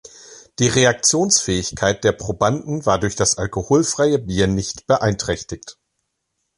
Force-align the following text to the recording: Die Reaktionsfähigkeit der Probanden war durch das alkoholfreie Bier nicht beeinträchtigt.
Die 0.57 0.67
Reaktionsfähigkeit 0.67 2.03
der 2.03 2.11
Probanden 2.13 2.87
war 2.87 2.97
durch 2.99 3.15
das 3.15 3.37
alkoholfreie 3.37 4.17
Bier 4.17 4.47
nicht 4.47 4.87
beeinträchtigt. 4.87 5.77